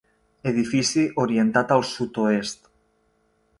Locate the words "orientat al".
1.25-1.87